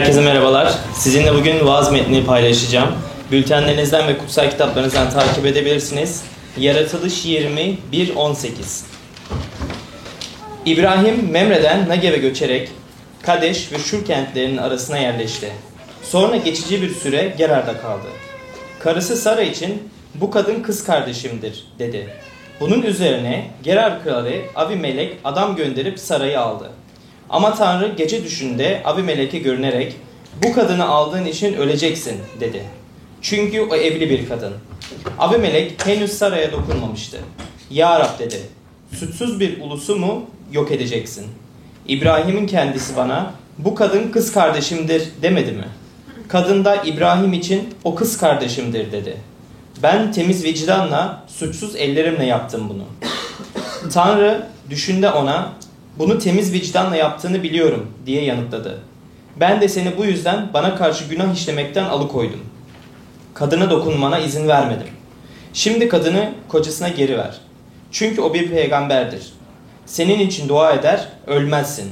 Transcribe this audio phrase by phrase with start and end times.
[0.00, 0.74] Herkese merhabalar.
[0.94, 2.88] Sizinle bugün vaaz metni paylaşacağım.
[3.32, 6.22] Bültenlerinizden ve kutsal kitaplarınızdan takip edebilirsiniz.
[6.56, 8.48] Yaratılış 20 1.18
[10.66, 12.68] İbrahim Memre'den Negev'e göçerek
[13.22, 15.52] Kadeş ve Şur kentlerinin arasına yerleşti.
[16.02, 18.06] Sonra geçici bir süre Gerar'da kaldı.
[18.78, 22.08] Karısı Sara için bu kadın kız kardeşimdir dedi.
[22.60, 26.70] Bunun üzerine Gerar kralı Abimelek adam gönderip Sara'yı aldı.
[27.30, 29.96] Ama Tanrı gece düşünde Abimelek'e görünerek
[30.42, 32.62] bu kadını aldığın için öleceksin dedi.
[33.22, 34.52] Çünkü o evli bir kadın.
[35.18, 37.20] Abimelek henüz Sara'ya dokunmamıştı.
[37.70, 38.40] Ya Rab dedi.
[38.94, 41.26] Suçsuz bir ulusu mu yok edeceksin?
[41.88, 45.68] İbrahim'in kendisi bana bu kadın kız kardeşimdir demedi mi?
[46.28, 49.16] Kadın da İbrahim için o kız kardeşimdir dedi.
[49.82, 52.84] Ben temiz vicdanla, suçsuz ellerimle yaptım bunu.
[53.92, 55.52] Tanrı düşünde ona
[56.00, 58.78] bunu temiz vicdanla yaptığını biliyorum diye yanıtladı.
[59.36, 62.40] Ben de seni bu yüzden bana karşı günah işlemekten alıkoydum.
[63.34, 64.86] Kadına dokunmana izin vermedim.
[65.52, 67.40] Şimdi kadını kocasına geri ver.
[67.92, 69.32] Çünkü o bir peygamberdir.
[69.86, 71.90] Senin için dua eder, ölmezsin.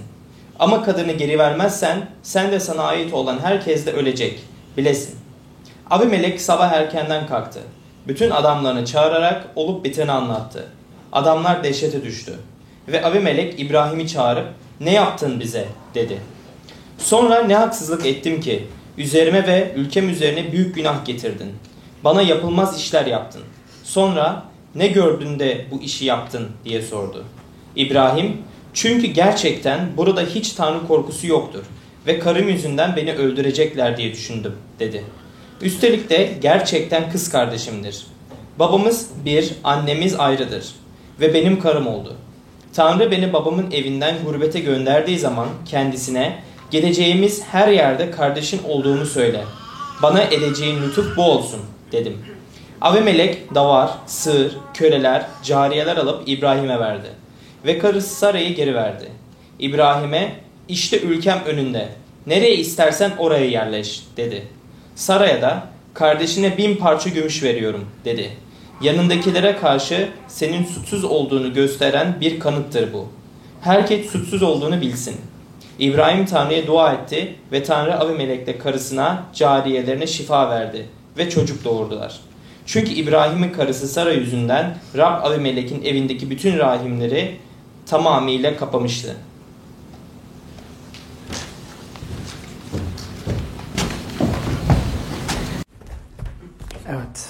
[0.59, 4.41] Ama kadını geri vermezsen sen de sana ait olan herkes de ölecek.
[4.77, 5.17] Bilesin.
[5.91, 7.61] Abimelek sabah erkenden kalktı.
[8.07, 10.67] Bütün adamlarını çağırarak olup biteni anlattı.
[11.13, 12.33] Adamlar dehşete düştü.
[12.93, 14.47] Ve Abimelek İbrahim'i çağırıp
[14.81, 16.19] ne yaptın bize dedi.
[16.99, 18.67] Sonra ne haksızlık ettim ki
[18.99, 21.53] üzerime ve ülkem üzerine büyük günah getirdin.
[22.05, 23.43] Bana yapılmaz işler yaptın.
[23.85, 24.43] Sonra
[24.75, 27.25] ne gördün de bu işi yaptın diye sordu.
[27.77, 28.37] İbrahim
[28.75, 31.65] çünkü gerçekten burada hiç tanrı korkusu yoktur
[32.07, 35.05] ve karım yüzünden beni öldürecekler diye düşündüm dedi.
[35.63, 38.07] Üstelik de gerçekten kız kardeşimdir.
[38.59, 40.67] Babamız bir, annemiz ayrıdır
[41.21, 42.17] ve benim karım oldu.
[42.73, 49.45] Tanrı beni babamın evinden gurbete gönderdiği zaman kendisine geleceğimiz her yerde kardeşin olduğunu söyle.
[50.03, 51.61] Bana edeceğin lütuf bu olsun
[51.93, 52.19] dedim.
[52.81, 57.09] Avimelek davar, sığır, köleler, cariyeler alıp İbrahim'e verdi.
[57.67, 59.09] Ve karısı Sara'yı geri verdi.
[59.59, 60.35] İbrahim'e
[60.69, 61.89] işte ülkem önünde.
[62.27, 64.47] Nereye istersen oraya yerleş dedi.
[64.95, 68.31] Sara'ya da kardeşine bin parça gümüş veriyorum dedi.
[68.81, 73.09] Yanındakilere karşı senin suçsuz olduğunu gösteren bir kanıttır bu.
[73.61, 75.17] Herkes suçsuz olduğunu bilsin.
[75.79, 80.87] İbrahim Tanrı'ya dua etti ve Tanrı Abimelek'le karısına, cariyelerine şifa verdi
[81.19, 82.21] ve çocuk doğurdular.
[82.67, 87.37] Çünkü İbrahim'in karısı Sara yüzünden Rab Abimelek'in evindeki bütün rahimleri
[87.87, 89.17] tamamıyla kapamıştı.
[96.89, 97.29] Evet.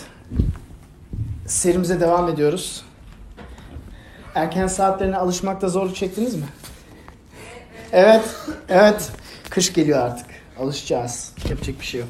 [1.59, 2.85] Serimize devam ediyoruz.
[4.35, 6.45] Erken saatlerine alışmakta zorluk çektiniz mi?
[7.93, 8.37] Evet,
[8.69, 9.13] evet.
[9.51, 10.27] Kış geliyor artık.
[10.61, 11.33] Alışacağız.
[11.51, 12.09] Yapacak bir şey yok.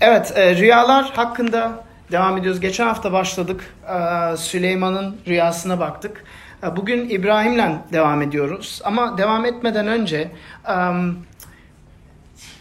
[0.00, 2.60] Evet, e, rüyalar hakkında devam ediyoruz.
[2.60, 3.74] Geçen hafta başladık.
[3.88, 6.24] E, Süleyman'ın rüyasına baktık.
[6.64, 8.80] E, bugün İbrahim'le devam ediyoruz.
[8.84, 10.30] Ama devam etmeden önce...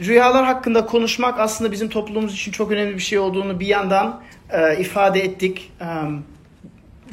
[0.01, 4.77] Rüyalar hakkında konuşmak aslında bizim toplumumuz için çok önemli bir şey olduğunu bir yandan e,
[4.79, 5.71] ifade ettik.
[5.81, 5.85] E,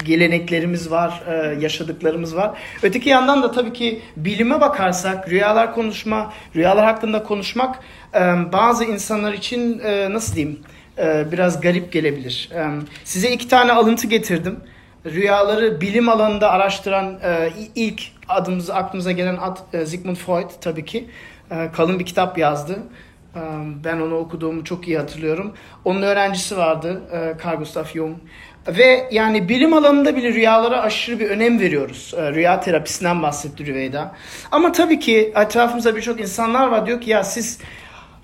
[0.04, 2.58] geleneklerimiz var, e, yaşadıklarımız var.
[2.82, 7.78] Öteki yandan da tabii ki bilime bakarsak rüyalar konuşma, rüyalar hakkında konuşmak
[8.14, 8.20] e,
[8.52, 10.60] bazı insanlar için e, nasıl diyeyim
[11.32, 12.50] biraz garip gelebilir.
[13.04, 14.60] Size iki tane alıntı getirdim.
[15.06, 17.18] Rüyaları bilim alanında araştıran
[17.74, 19.56] ilk adımıza aklımıza gelen ad
[19.86, 21.08] Sigmund Freud tabii ki.
[21.50, 22.78] Ee, kalın bir kitap yazdı.
[23.36, 23.40] Ee,
[23.84, 25.54] ben onu okuduğumu çok iyi hatırlıyorum.
[25.84, 28.16] Onun öğrencisi vardı e, Carl Gustav Jung.
[28.68, 32.14] Ve yani bilim alanında bile rüyalara aşırı bir önem veriyoruz.
[32.16, 34.14] Ee, rüya terapisinden bahsetti Rüveyda.
[34.52, 37.58] Ama tabii ki etrafımızda birçok insanlar var diyor ki ya siz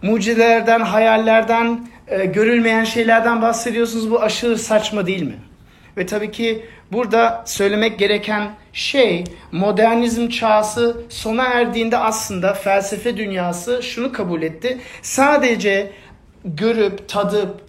[0.02, 4.10] mucizelerden, hayallerden, e, görülmeyen şeylerden bahsediyorsunuz.
[4.10, 5.38] Bu aşırı saçma değil mi?
[5.97, 14.12] Ve tabii ki burada söylemek gereken şey modernizm çağısı sona erdiğinde aslında felsefe dünyası şunu
[14.12, 14.80] kabul etti.
[15.02, 15.92] Sadece
[16.44, 17.60] görüp, tadıp,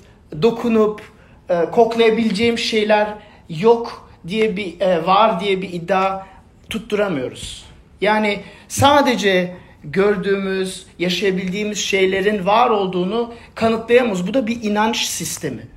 [0.41, 1.01] dokunup,
[1.49, 3.07] e, koklayabileceğim şeyler
[3.49, 6.25] yok diye bir e, var diye bir iddia
[6.69, 7.65] tutturamıyoruz.
[8.01, 14.27] Yani sadece gördüğümüz, yaşayabildiğimiz şeylerin var olduğunu kanıtlayamıyoruz.
[14.27, 15.67] Bu da bir inanç sistemi.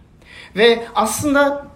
[0.56, 1.67] Ve aslında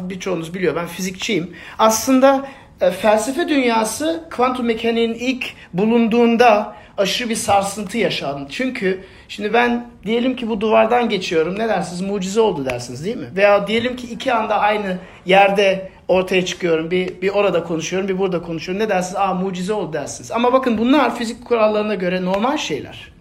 [0.00, 1.54] birçoğunuz biliyor ben fizikçiyim.
[1.78, 2.48] Aslında
[2.80, 5.44] e, felsefe dünyası kuantum mekaniğinin ilk
[5.74, 8.46] bulunduğunda aşırı bir sarsıntı yaşandı.
[8.50, 11.58] Çünkü şimdi ben diyelim ki bu duvardan geçiyorum.
[11.58, 12.00] Ne dersiniz?
[12.00, 13.26] Mucize oldu dersiniz değil mi?
[13.36, 16.90] Veya diyelim ki iki anda aynı yerde ortaya çıkıyorum.
[16.90, 18.84] Bir, bir orada konuşuyorum, bir burada konuşuyorum.
[18.84, 19.16] Ne dersiniz?
[19.16, 20.32] Aa mucize oldu dersiniz.
[20.32, 23.12] Ama bakın bunlar fizik kurallarına göre normal şeyler.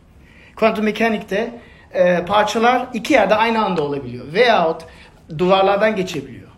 [0.55, 1.51] Kuantum mekanikte
[1.93, 4.33] e, parçalar iki yerde aynı anda olabiliyor.
[4.33, 4.81] Veyahut
[5.37, 6.48] duvarlardan geçebiliyor.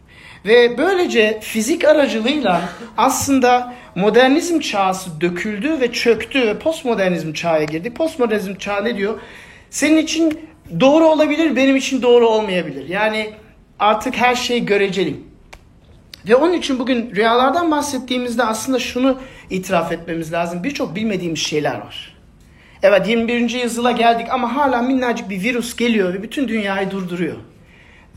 [0.45, 7.93] Ve böylece fizik aracılığıyla aslında modernizm çağısı döküldü ve çöktü ve postmodernizm çağı girdi.
[7.93, 9.19] Postmodernizm çağı ne diyor?
[9.69, 10.39] Senin için
[10.79, 12.89] doğru olabilir, benim için doğru olmayabilir.
[12.89, 13.33] Yani
[13.79, 15.15] artık her şey göreceli.
[16.29, 19.17] Ve onun için bugün rüyalardan bahsettiğimizde aslında şunu
[19.49, 20.63] itiraf etmemiz lazım.
[20.63, 22.17] Birçok bilmediğimiz şeyler var.
[22.83, 23.49] Evet 21.
[23.49, 27.35] yüzyıla geldik ama hala minnacık bir virüs geliyor ve bütün dünyayı durduruyor.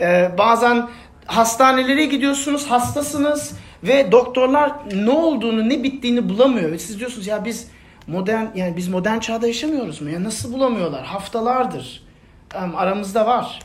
[0.01, 0.89] Ee, bazen
[1.27, 6.73] hastanelere gidiyorsunuz, hastasınız ve doktorlar ne olduğunu, ne bittiğini bulamıyor.
[6.73, 7.69] Ve siz diyorsunuz ya biz
[8.07, 10.11] modern yani biz modern çağda yaşamıyoruz mu?
[10.11, 11.05] Ya nasıl bulamıyorlar?
[11.05, 12.05] Haftalardır
[12.55, 13.61] aramızda var.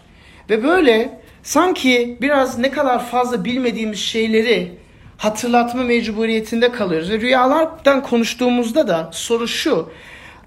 [0.50, 4.77] Ve böyle sanki biraz ne kadar fazla bilmediğimiz şeyleri
[5.17, 7.09] hatırlatma mecburiyetinde kalıyoruz.
[7.09, 9.89] Ve rüyalardan konuştuğumuzda da soru şu.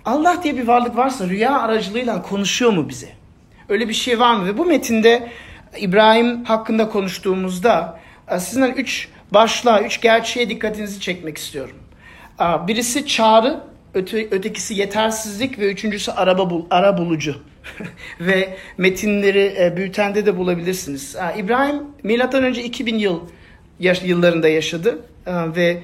[0.05, 3.09] Allah diye bir varlık varsa rüya aracılığıyla konuşuyor mu bize?
[3.69, 4.47] Öyle bir şey var mı?
[4.47, 5.29] Ve bu metinde
[5.81, 11.77] İbrahim hakkında konuştuğumuzda e, sizinden üç başlığa, üç gerçeğe dikkatinizi çekmek istiyorum.
[12.41, 13.61] E, birisi çağrı,
[13.95, 17.37] öte, ötekisi yetersizlik ve üçüncüsü araba bul, ara bulucu.
[18.21, 21.17] ve metinleri e, bültende de bulabilirsiniz.
[21.37, 23.21] İbrahim milattan önce 2000 yıl
[23.81, 25.83] yaş, yıllarında yaşadı ve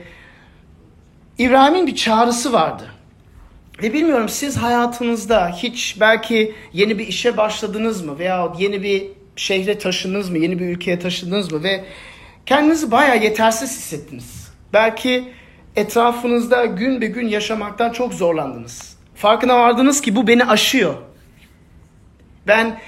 [1.39, 2.85] İbrahim'in bir çağrısı vardı.
[3.83, 9.79] Ve bilmiyorum siz hayatınızda hiç belki yeni bir işe başladınız mı veya yeni bir şehre
[9.79, 11.85] taşındınız mı, yeni bir ülkeye taşındınız mı ve
[12.47, 14.53] kendinizi bayağı yetersiz hissettiniz.
[14.73, 15.25] Belki
[15.77, 18.97] etrafınızda gün be gün yaşamaktan çok zorlandınız.
[19.15, 20.95] Farkına vardınız ki bu beni aşıyor.
[22.47, 22.81] Ben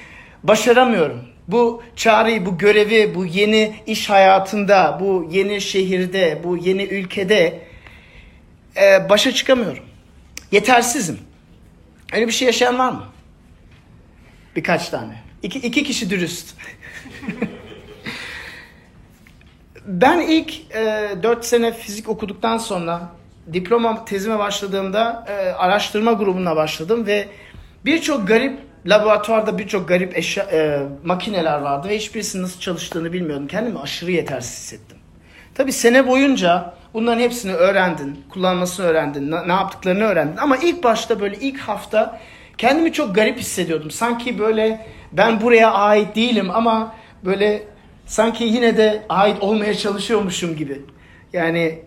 [0.43, 1.21] başaramıyorum.
[1.49, 7.61] Bu çağrıyı, bu görevi, bu yeni iş hayatında, bu yeni şehirde, bu yeni ülkede
[8.77, 9.85] e, başa çıkamıyorum.
[10.53, 11.19] Yetersizim.
[12.13, 13.05] Öyle bir şey yaşayan var mı?
[14.57, 15.30] Birkaç tane.
[15.43, 16.55] İki, iki kişi dürüst.
[19.87, 23.13] ben ilk e, 4 sene fizik okuduktan sonra
[23.53, 27.29] diploma tezime başladığımda e, araştırma grubuna başladım ve
[27.85, 33.47] birçok garip laboratuvarda birçok garip eşya, e, makineler vardı ve hiçbirisinin nasıl çalıştığını bilmiyordum.
[33.47, 34.97] Kendimi aşırı yetersiz hissettim.
[35.55, 40.37] Tabi sene boyunca bunların hepsini öğrendin, kullanmasını öğrendin, ne, yaptıklarını öğrendin.
[40.37, 42.21] Ama ilk başta böyle ilk hafta
[42.59, 43.91] kendimi çok garip hissediyordum.
[43.91, 47.63] Sanki böyle ben buraya ait değilim ama böyle
[48.07, 50.81] sanki yine de ait olmaya çalışıyormuşum gibi.
[51.33, 51.79] Yani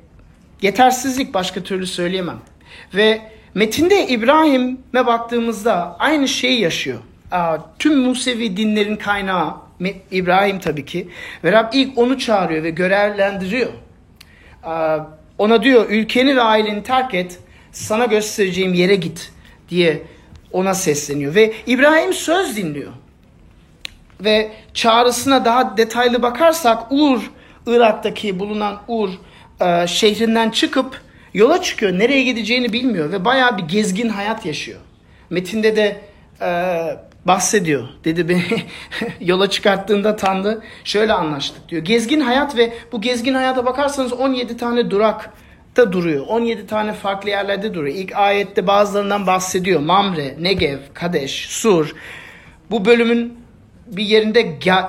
[0.62, 2.40] yetersizlik başka türlü söyleyemem.
[2.94, 3.22] Ve
[3.54, 7.00] metinde İbrahim'e baktığımızda aynı şeyi yaşıyor.
[7.80, 9.56] Tüm Musevi dinlerin kaynağı
[10.12, 11.08] İbrahim tabii ki.
[11.44, 13.72] Ve Rab ilk onu çağırıyor ve görevlendiriyor.
[15.38, 17.40] Ona diyor ülkeni ve aileni terk et,
[17.72, 19.31] sana göstereceğim yere git
[19.70, 20.02] diye
[20.52, 21.36] ona sesleniyor.
[21.36, 22.92] Ve İbrahim söz dinliyor
[24.24, 27.31] ve çağrısına daha detaylı bakarsak Ur,
[27.68, 29.10] Irak'taki bulunan Ur
[29.62, 31.02] e, şehrinden çıkıp
[31.34, 32.00] yola çıkıyor.
[32.00, 34.80] Nereye gideceğini bilmiyor ve bayağı bir gezgin hayat yaşıyor.
[35.30, 36.02] Metinde de
[36.42, 36.50] e,
[37.25, 37.88] bahsediyor.
[38.06, 38.44] Dedi beni
[39.20, 41.86] yola çıkarttığında Tanrı şöyle anlaştık diyor.
[41.86, 45.30] Gezgin hayat ve bu gezgin hayata bakarsanız 17 tane durak
[45.75, 46.25] da duruyor.
[46.27, 47.96] 17 tane farklı yerlerde duruyor.
[47.96, 49.80] İlk ayette bazılarından bahsediyor.
[49.80, 51.96] Mamre, Negev, Kadeş, Sur.
[52.72, 53.42] Bu bölümün
[53.97, 54.41] bir yerinde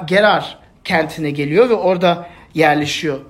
[0.06, 3.20] Gerar kentine geliyor ve orada yerleşiyor.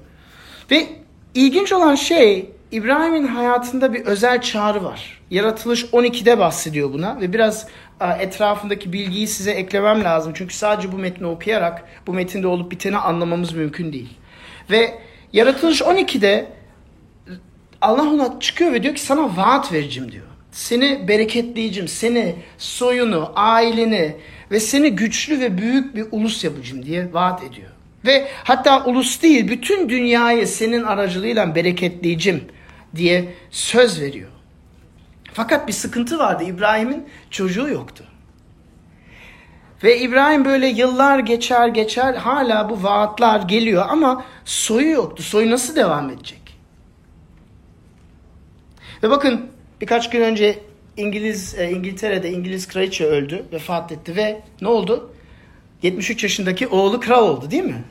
[0.71, 0.87] Ve
[1.35, 5.21] ilginç olan şey İbrahim'in hayatında bir özel çağrı var.
[5.31, 7.67] Yaratılış 12'de bahsediyor buna ve biraz
[8.21, 10.33] etrafındaki bilgiyi size eklemem lazım.
[10.37, 14.19] Çünkü sadece bu metni okuyarak bu metinde olup biteni anlamamız mümkün değil.
[14.71, 14.99] Ve
[15.33, 16.47] Yaratılış 12'de
[17.81, 20.25] Allah ona çıkıyor ve diyor ki sana vaat vereceğim diyor.
[20.53, 24.17] Seni bereketleyeceğim, seni, soyunu, aileni,
[24.55, 27.71] ve seni güçlü ve büyük bir ulus yapacağım diye vaat ediyor.
[28.07, 32.45] Ve hatta ulus değil bütün dünyayı senin aracılığıyla bereketleyeceğim
[32.97, 34.31] diye söz veriyor.
[35.33, 36.45] Fakat bir sıkıntı vardı.
[36.45, 38.05] İbrahim'in çocuğu yoktu.
[39.85, 45.23] Ve İbrahim böyle yıllar geçer geçer hala bu vaatler geliyor ama soyu yoktu.
[45.23, 46.59] Soyu nasıl devam edecek?
[49.03, 49.47] Ve bakın
[49.81, 50.59] birkaç gün önce
[50.97, 55.15] İngiliz e, İngiltere'de İngiliz kraliçe öldü, vefat etti ve ne oldu?
[55.83, 57.85] 73 yaşındaki oğlu kral oldu değil mi?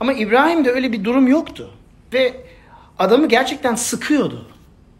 [0.00, 1.70] Ama İbrahim'de öyle bir durum yoktu.
[2.12, 2.34] Ve
[2.98, 4.46] adamı gerçekten sıkıyordu.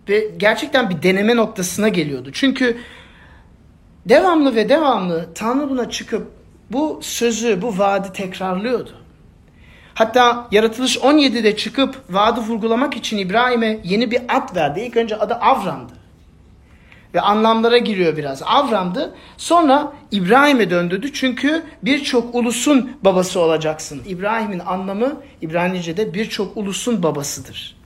[0.08, 2.30] Ve gerçekten bir deneme noktasına geliyordu.
[2.32, 2.78] Çünkü
[4.06, 6.26] devamlı ve devamlı Tanrı buna çıkıp
[6.70, 8.90] bu sözü, bu vaadi tekrarlıyordu.
[9.94, 14.80] Hatta Yaratılış 17'de çıkıp vaadi vurgulamak için İbrahim'e yeni bir ad verdi.
[14.80, 16.01] İlk önce adı Avram'dı.
[17.14, 18.42] Ve anlamlara giriyor biraz.
[18.42, 19.14] Avram'dı.
[19.37, 21.12] Sonra İbrahim'e döndürdü.
[21.12, 24.02] Çünkü birçok ulusun babası olacaksın.
[24.07, 27.76] İbrahim'in anlamı İbranice'de birçok ulusun babasıdır.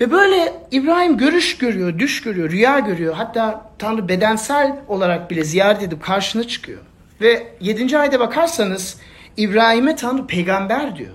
[0.00, 3.14] Ve böyle İbrahim görüş görüyor, düş görüyor, rüya görüyor.
[3.14, 6.80] Hatta Tanrı bedensel olarak bile ziyaret edip karşına çıkıyor.
[7.20, 7.98] Ve 7.
[7.98, 8.96] ayda bakarsanız
[9.36, 11.14] İbrahim'e Tanrı peygamber diyor.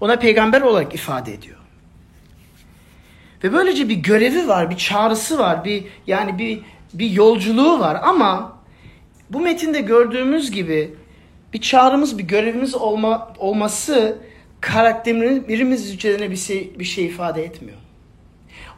[0.00, 1.57] Ona peygamber olarak ifade ediyor.
[3.44, 6.60] Ve böylece bir görevi var, bir çağrısı var, bir yani bir
[6.94, 8.58] bir yolculuğu var ama
[9.30, 10.94] bu metinde gördüğümüz gibi
[11.52, 14.18] bir çağrımız, bir görevimiz olma, olması
[14.60, 17.78] karakterimiz üzerine bir şey, bir şey ifade etmiyor.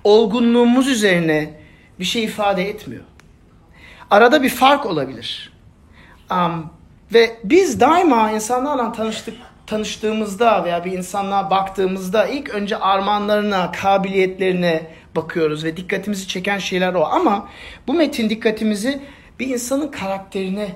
[0.04, 1.60] Olgunluğumuz üzerine
[1.98, 3.04] bir şey ifade etmiyor.
[4.10, 5.52] Arada bir fark olabilir.
[6.30, 6.70] Um,
[7.14, 9.36] ve biz daima insanlarla tanıştık,
[9.70, 14.86] tanıştığımızda veya bir insanlığa baktığımızda ilk önce armağanlarına, kabiliyetlerine
[15.16, 17.04] bakıyoruz ve dikkatimizi çeken şeyler o.
[17.04, 17.48] Ama
[17.86, 19.00] bu metin dikkatimizi
[19.40, 20.68] bir insanın karakterine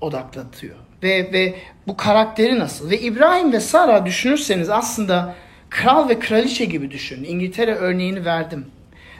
[0.00, 0.76] odaklatıyor.
[1.02, 1.54] Ve, ve
[1.86, 2.90] bu karakteri nasıl?
[2.90, 5.34] Ve İbrahim ve Sara düşünürseniz aslında
[5.70, 7.24] kral ve kraliçe gibi düşünün.
[7.24, 8.66] İngiltere örneğini verdim.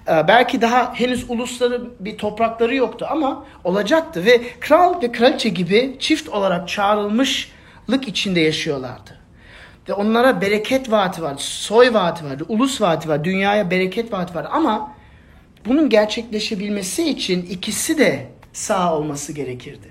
[0.09, 4.25] Ee, belki daha henüz ulusları bir toprakları yoktu ama olacaktı.
[4.25, 6.69] Ve kral ve kraliçe gibi çift olarak
[7.89, 9.19] çağrılmışlık içinde yaşıyorlardı.
[9.89, 14.47] Ve onlara bereket vaati vardı, soy vaati vardı, ulus vaati var, dünyaya bereket vaati var.
[14.51, 14.93] Ama
[15.67, 19.89] bunun gerçekleşebilmesi için ikisi de sağ olması gerekirdi.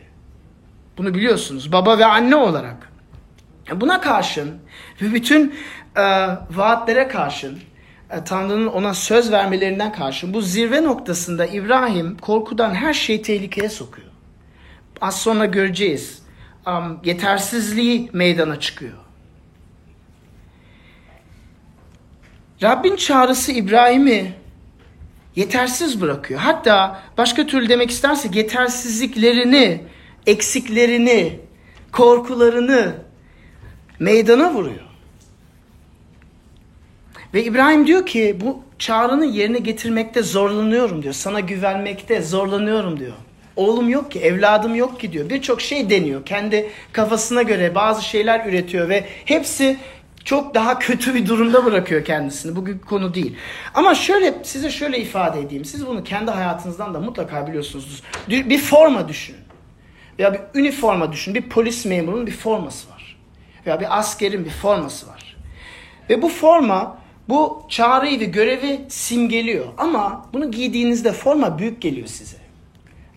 [0.98, 2.92] Bunu biliyorsunuz baba ve anne olarak.
[3.76, 4.60] Buna karşın
[5.02, 5.54] ve bütün
[5.96, 6.02] e,
[6.52, 7.60] vaatlere karşın
[8.10, 14.08] e, Tanrı'nın ona söz vermelerinden karşın bu zirve noktasında İbrahim korkudan her şeyi tehlikeye sokuyor.
[15.02, 16.27] Az sonra göreceğiz.
[16.68, 18.98] Um, yetersizliği meydana çıkıyor.
[22.64, 24.34] Rabbin çağrısı İbrahim'i
[25.36, 26.40] yetersiz bırakıyor.
[26.40, 29.84] Hatta başka türlü demek istersek yetersizliklerini
[30.26, 31.40] eksiklerini,
[31.92, 32.96] korkularını
[34.00, 34.88] meydana vuruyor.
[37.34, 41.14] Ve İbrahim diyor ki bu çağrını yerine getirmekte zorlanıyorum diyor.
[41.14, 43.14] Sana güvenmekte zorlanıyorum diyor.
[43.58, 45.30] Oğlum yok ki, evladım yok ki diyor.
[45.30, 46.26] Birçok şey deniyor.
[46.26, 49.78] Kendi kafasına göre bazı şeyler üretiyor ve hepsi
[50.26, 52.56] çok daha kötü bir durumda bırakıyor kendisini.
[52.56, 53.36] Bugün konu değil.
[53.74, 55.66] Ama şöyle size şöyle ifade edeyim.
[55.66, 58.04] Siz bunu kendi hayatınızdan da mutlaka biliyorsunuz.
[58.28, 59.40] Bir forma düşünün.
[60.20, 61.36] Veya bir üniforma düşün.
[61.36, 63.18] Bir polis memurunun bir forması var.
[63.66, 65.38] Veya bir askerin bir forması var.
[66.10, 66.98] Ve bu forma
[67.30, 69.66] bu çağrıyı ve görevi simgeliyor.
[69.78, 72.47] Ama bunu giydiğinizde forma büyük geliyor size.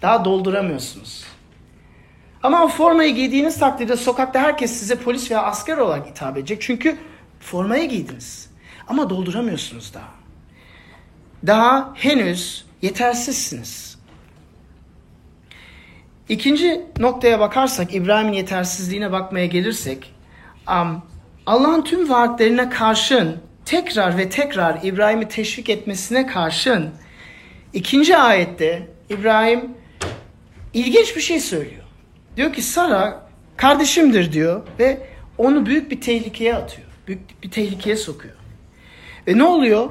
[0.02, 1.24] Daha dolduramıyorsunuz.
[2.42, 6.62] Ama o formayı giydiğiniz takdirde sokakta herkes size polis veya asker olarak hitap edecek.
[6.62, 6.96] Çünkü
[7.40, 8.50] formayı giydiniz.
[8.88, 10.10] Ama dolduramıyorsunuz daha.
[11.46, 13.98] Daha henüz yetersizsiniz.
[16.28, 20.14] İkinci noktaya bakarsak, İbrahim'in yetersizliğine bakmaya gelirsek,
[21.46, 26.90] Allah'ın tüm vaatlerine karşın tekrar ve tekrar İbrahim'i teşvik etmesine karşın
[27.72, 29.79] ikinci ayette İbrahim
[30.74, 31.82] ilginç bir şey söylüyor.
[32.36, 35.06] Diyor ki Sara kardeşimdir diyor ve
[35.38, 36.88] onu büyük bir tehlikeye atıyor.
[37.06, 38.34] Büyük bir tehlikeye sokuyor.
[39.26, 39.90] Ve ne oluyor?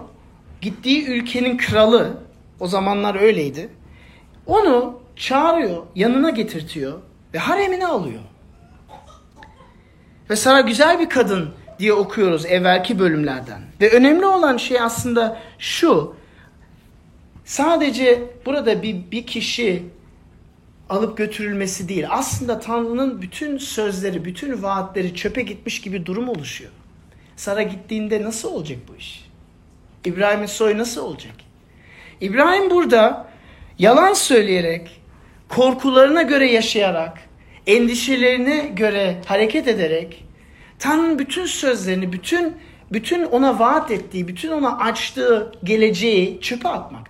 [0.61, 2.17] Gittiği ülkenin kralı,
[2.59, 3.69] o zamanlar öyleydi.
[4.45, 6.99] Onu çağırıyor, yanına getirtiyor
[7.33, 8.21] ve haremine alıyor.
[10.29, 13.61] Ve Sara güzel bir kadın diye okuyoruz evvelki bölümlerden.
[13.81, 16.15] Ve önemli olan şey aslında şu.
[17.45, 19.83] Sadece burada bir, bir kişi
[20.89, 22.05] alıp götürülmesi değil.
[22.09, 26.71] Aslında Tanrı'nın bütün sözleri, bütün vaatleri çöpe gitmiş gibi durum oluşuyor.
[27.35, 29.29] Sara gittiğinde nasıl olacak bu iş?
[30.05, 31.33] İbrahim'in soyu nasıl olacak?
[32.21, 33.29] İbrahim burada
[33.79, 35.01] yalan söyleyerek
[35.49, 37.17] korkularına göre yaşayarak,
[37.67, 40.25] endişelerine göre hareket ederek
[40.79, 42.55] Tanrı'nın bütün sözlerini, bütün
[42.91, 47.08] bütün ona vaat ettiği, bütün ona açtığı geleceği çöpe atmakta.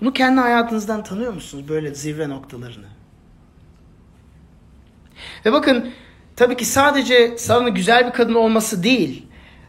[0.00, 2.86] Bunu kendi hayatınızdan tanıyor musunuz böyle zirve noktalarını?
[5.46, 5.90] Ve bakın
[6.36, 9.26] tabii ki sadece Sara'nın güzel bir kadın olması değil.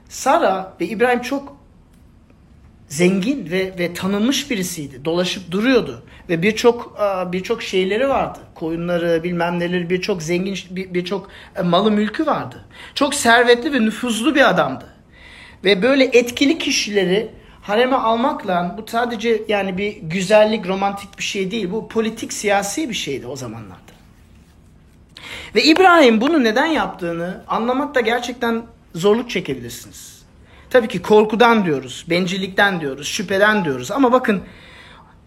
[0.09, 1.57] Sara ve İbrahim çok
[2.87, 5.05] zengin ve ve tanınmış birisiydi.
[5.05, 6.97] Dolaşıp duruyordu ve birçok
[7.31, 8.39] birçok şeyleri vardı.
[8.55, 12.65] Koyunları, bilmem neleri, birçok zengin birçok e, malı mülkü vardı.
[12.95, 14.85] Çok servetli ve nüfuzlu bir adamdı.
[15.63, 17.31] Ve böyle etkili kişileri
[17.61, 21.71] hareme almakla bu sadece yani bir güzellik, romantik bir şey değil.
[21.71, 23.91] Bu politik, siyasi bir şeydi o zamanlarda.
[25.55, 28.63] Ve İbrahim bunu neden yaptığını anlamakta gerçekten
[28.95, 30.21] zorluk çekebilirsiniz.
[30.69, 33.91] Tabii ki korkudan diyoruz, bencillikten diyoruz, şüpheden diyoruz.
[33.91, 34.41] Ama bakın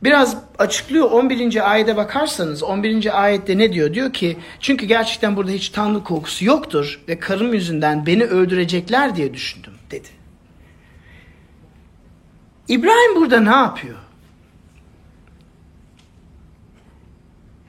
[0.03, 1.71] biraz açıklıyor 11.
[1.71, 3.23] ayete bakarsanız 11.
[3.23, 3.95] ayette ne diyor?
[3.95, 9.35] Diyor ki çünkü gerçekten burada hiç tanrı korkusu yoktur ve karım yüzünden beni öldürecekler diye
[9.35, 10.09] düşündüm dedi.
[12.69, 13.99] İbrahim burada ne yapıyor?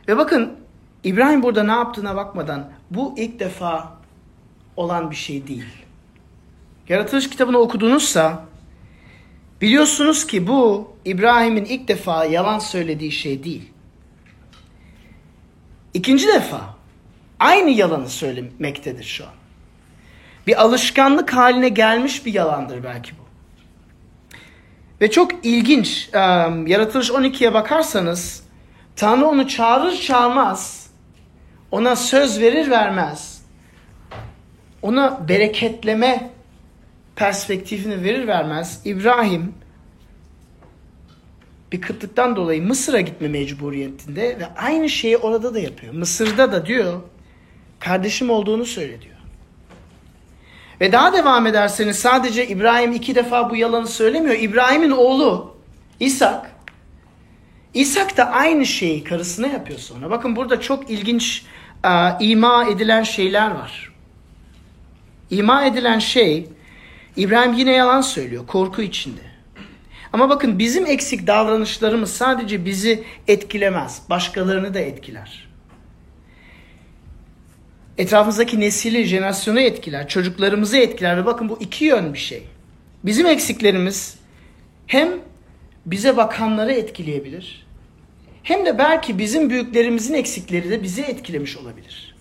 [0.07, 0.57] Ve bakın
[1.03, 3.97] İbrahim burada ne yaptığına bakmadan bu ilk defa
[4.77, 5.65] olan bir şey değil.
[6.89, 8.45] Yaratılış kitabını okudunuzsa
[9.61, 13.71] biliyorsunuz ki bu İbrahim'in ilk defa yalan söylediği şey değil.
[15.93, 16.75] İkinci defa
[17.39, 19.33] aynı yalanı söylemektedir şu an.
[20.47, 23.24] Bir alışkanlık haline gelmiş bir yalandır belki bu.
[25.01, 26.09] Ve çok ilginç.
[26.67, 28.45] Yaratılış 12'ye bakarsanız
[28.95, 30.89] Tanrı onu çağırır çağırmaz
[31.71, 33.41] ona söz verir vermez
[34.81, 36.29] ona bereketleme
[37.15, 39.53] perspektifini verir vermez İbrahim
[41.71, 45.93] bir kıtlıktan dolayı Mısır'a gitme mecburiyetinde ve aynı şeyi orada da yapıyor.
[45.93, 47.01] Mısır'da da diyor
[47.79, 49.14] kardeşim olduğunu söylüyor.
[50.81, 54.35] Ve daha devam ederseniz sadece İbrahim iki defa bu yalanı söylemiyor.
[54.39, 55.55] İbrahim'in oğlu
[55.99, 56.51] İshak
[57.73, 60.09] İshak da aynı şeyi karısına yapıyor sonra.
[60.09, 61.45] Bakın burada çok ilginç
[61.85, 61.89] e,
[62.19, 63.91] ima edilen şeyler var.
[65.31, 66.47] İma edilen şey
[67.17, 69.21] İbrahim yine yalan söylüyor korku içinde.
[70.13, 74.01] Ama bakın bizim eksik davranışlarımız sadece bizi etkilemez.
[74.09, 75.44] Başkalarını da etkiler.
[77.97, 80.07] Etrafımızdaki nesili, jenerasyonu etkiler.
[80.07, 81.17] Çocuklarımızı etkiler.
[81.17, 82.43] Ve bakın bu iki yön bir şey.
[83.03, 84.17] Bizim eksiklerimiz
[84.87, 85.09] hem
[85.85, 87.65] bize bakanları etkileyebilir.
[88.43, 92.15] Hem de belki bizim büyüklerimizin eksikleri de bizi etkilemiş olabilir.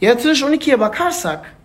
[0.00, 1.56] Yaratılış 12'ye bakarsak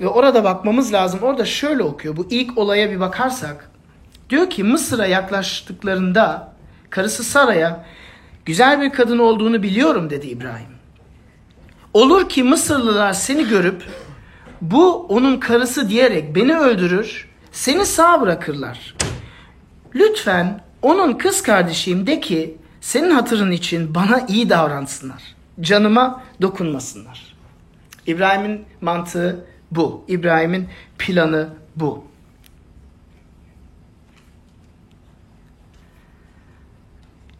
[0.00, 1.20] ve orada bakmamız lazım.
[1.22, 2.16] Orada şöyle okuyor.
[2.16, 3.70] Bu ilk olaya bir bakarsak.
[4.30, 6.52] Diyor ki Mısır'a yaklaştıklarında
[6.90, 7.84] karısı Sara'ya
[8.46, 10.76] güzel bir kadın olduğunu biliyorum dedi İbrahim.
[11.94, 13.82] Olur ki Mısırlılar seni görüp
[14.60, 18.94] bu onun karısı diyerek beni öldürür, seni sağ bırakırlar.
[19.94, 25.22] Lütfen onun kız kardeşiyim de ki senin hatırın için bana iyi davransınlar.
[25.60, 27.36] Canıma dokunmasınlar.
[28.06, 30.04] İbrahim'in mantığı bu.
[30.08, 32.04] İbrahim'in planı bu.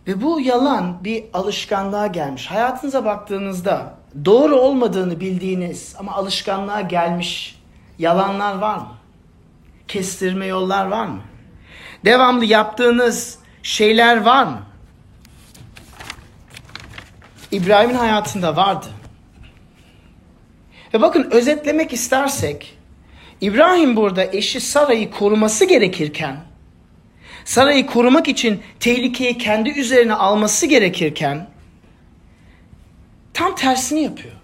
[0.06, 2.46] Ve bu yalan bir alışkanlığa gelmiş.
[2.46, 7.60] Hayatınıza baktığınızda doğru olmadığını bildiğiniz ama alışkanlığa gelmiş
[7.98, 8.88] yalanlar var mı?
[9.88, 11.20] Kestirme yollar var mı?
[12.04, 14.58] Devamlı yaptığınız şeyler var mı?
[17.52, 18.86] İbrahim'in hayatında vardı.
[20.94, 22.78] Ve bakın özetlemek istersek
[23.40, 26.36] İbrahim burada eşi Sara'yı koruması gerekirken
[27.46, 31.48] Sara'yı korumak için tehlikeyi kendi üzerine alması gerekirken
[33.34, 34.34] tam tersini yapıyor.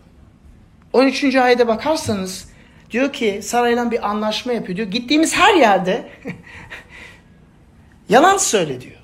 [0.92, 1.34] 13.
[1.34, 2.48] ayete bakarsanız
[2.90, 4.88] diyor ki Sara'yla bir anlaşma yapıyor diyor.
[4.88, 6.08] Gittiğimiz her yerde
[8.08, 9.00] yalan söyle diyor.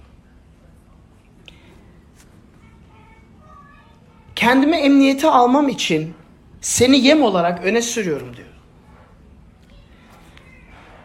[4.37, 6.15] Kendimi emniyete almam için
[6.61, 8.48] seni yem olarak öne sürüyorum diyor.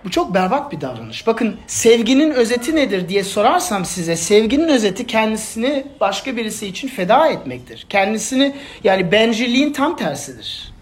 [0.06, 1.28] Bu çok berbat bir davranış.
[1.28, 7.86] Bakın sevginin özeti nedir diye sorarsam size sevginin özeti kendisini başka birisi için feda etmektir.
[7.90, 10.74] Kendisini yani bencilliğin tam tersidir.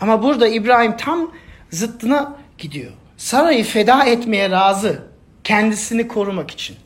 [0.00, 1.32] Ama burada İbrahim tam
[1.70, 2.92] zıttına gidiyor.
[3.16, 5.02] Sara'yı feda etmeye razı
[5.44, 6.76] kendisini korumak için.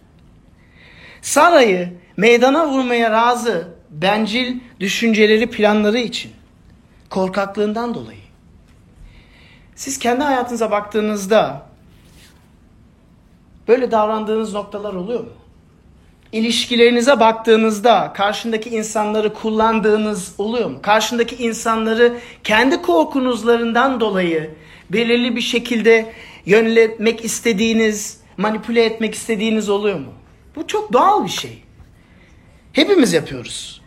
[1.22, 6.32] Sara'yı meydana vurmaya razı bencil düşünceleri, planları için.
[7.10, 8.21] Korkaklığından dolayı.
[9.76, 11.66] Siz kendi hayatınıza baktığınızda
[13.68, 15.30] böyle davrandığınız noktalar oluyor mu?
[16.32, 20.78] İlişkilerinize baktığınızda karşındaki insanları kullandığınız oluyor mu?
[20.82, 24.54] Karşındaki insanları kendi korkunuzlarından dolayı
[24.90, 26.12] belirli bir şekilde
[26.46, 30.12] yönletmek istediğiniz, manipüle etmek istediğiniz oluyor mu?
[30.56, 31.62] Bu çok doğal bir şey.
[32.72, 33.82] Hepimiz yapıyoruz.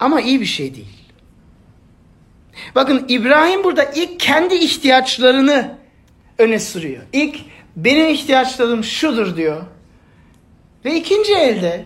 [0.00, 0.97] Ama iyi bir şey değil.
[2.74, 5.78] Bakın İbrahim burada ilk kendi ihtiyaçlarını
[6.38, 7.02] öne sürüyor.
[7.12, 7.36] İlk
[7.76, 9.62] benim ihtiyaçlarım şudur diyor.
[10.84, 11.84] Ve ikinci elde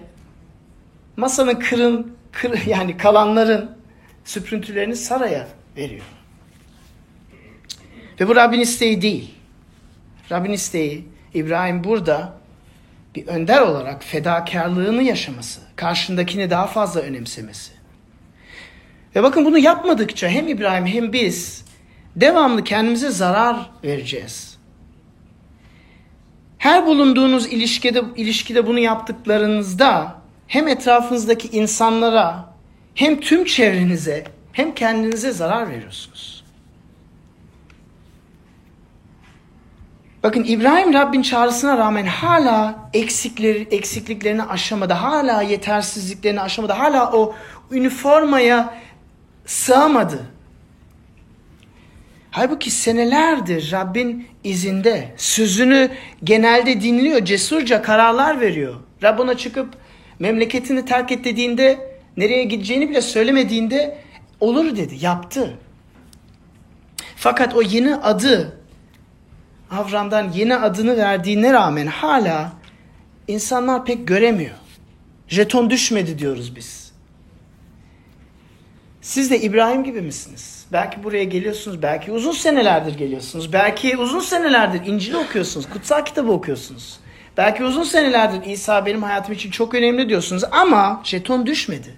[1.16, 3.70] masanın kırın, kır, yani kalanların
[4.24, 6.04] süprüntülerini Sara'ya veriyor.
[8.20, 9.34] Ve bu Rabbin isteği değil.
[10.32, 12.32] Rabbin isteği İbrahim burada
[13.14, 17.81] bir önder olarak fedakarlığını yaşaması, karşındakini daha fazla önemsemesi.
[19.16, 21.64] Ve bakın bunu yapmadıkça hem İbrahim hem biz
[22.16, 24.58] devamlı kendimize zarar vereceğiz.
[26.58, 32.54] Her bulunduğunuz ilişkide ilişkide bunu yaptıklarınızda hem etrafınızdaki insanlara
[32.94, 36.44] hem tüm çevrenize hem kendinize zarar veriyorsunuz.
[40.22, 44.92] Bakın İbrahim Rabbin çağrısına rağmen hala eksikleri, eksikliklerini aşamadı.
[44.92, 46.72] Hala yetersizliklerini aşamadı.
[46.72, 47.34] Hala o
[47.70, 48.74] üniformaya
[49.46, 50.26] sığamadı.
[52.30, 55.14] Halbuki senelerdir Rabbin izinde.
[55.16, 55.90] Sözünü
[56.24, 57.24] genelde dinliyor.
[57.24, 58.74] Cesurca kararlar veriyor.
[59.02, 59.74] Rab ona çıkıp
[60.18, 63.98] memleketini terk et dediğinde nereye gideceğini bile söylemediğinde
[64.40, 64.96] olur dedi.
[65.00, 65.58] Yaptı.
[67.16, 68.58] Fakat o yeni adı
[69.70, 72.52] Avram'dan yeni adını verdiğine rağmen hala
[73.28, 74.56] insanlar pek göremiyor.
[75.28, 76.91] Jeton düşmedi diyoruz biz.
[79.02, 80.66] Siz de İbrahim gibi misiniz?
[80.72, 83.52] Belki buraya geliyorsunuz, belki uzun senelerdir geliyorsunuz.
[83.52, 87.00] Belki uzun senelerdir İncil okuyorsunuz, kutsal kitabı okuyorsunuz.
[87.36, 91.94] Belki uzun senelerdir İsa benim hayatım için çok önemli diyorsunuz ama jeton düşmedi.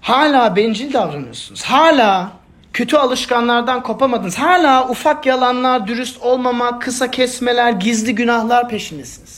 [0.00, 1.62] Hala bencil davranıyorsunuz.
[1.62, 2.32] Hala
[2.72, 4.38] kötü alışkanlardan kopamadınız.
[4.38, 9.37] Hala ufak yalanlar, dürüst olmama, kısa kesmeler, gizli günahlar peşindesiniz.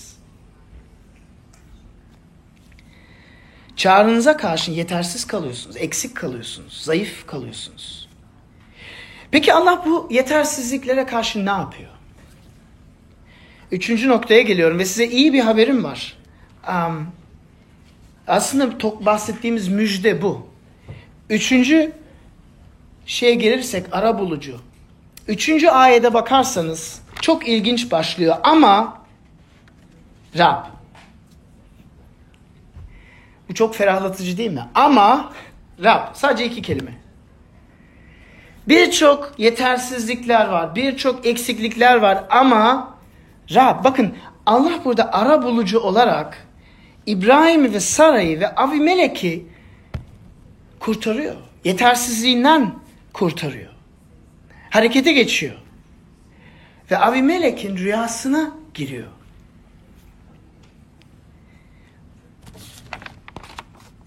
[3.80, 8.08] Çağrınıza karşın yetersiz kalıyorsunuz, eksik kalıyorsunuz, zayıf kalıyorsunuz.
[9.30, 11.90] Peki Allah bu yetersizliklere karşı ne yapıyor?
[13.72, 16.16] Üçüncü noktaya geliyorum ve size iyi bir haberim var.
[16.68, 17.06] Um,
[18.26, 20.46] aslında bahsettiğimiz müjde bu.
[21.30, 21.92] Üçüncü
[23.06, 24.60] şeye gelirsek ara bulucu.
[25.28, 29.02] Üçüncü ayete bakarsanız çok ilginç başlıyor ama
[30.38, 30.79] Rab.
[33.50, 34.64] Bu çok ferahlatıcı değil mi?
[34.74, 35.32] Ama
[35.84, 36.14] Rab.
[36.14, 36.92] Sadece iki kelime.
[38.68, 40.74] Birçok yetersizlikler var.
[40.74, 42.94] Birçok eksiklikler var ama
[43.54, 43.84] Rab.
[43.84, 44.14] Bakın
[44.46, 46.46] Allah burada ara bulucu olarak
[47.06, 49.46] İbrahim ve Sara'yı ve Avimelek'i
[50.80, 51.36] kurtarıyor.
[51.64, 52.74] Yetersizliğinden
[53.12, 53.72] kurtarıyor.
[54.70, 55.56] Harekete geçiyor.
[56.90, 59.08] Ve Avimelek'in rüyasına giriyor.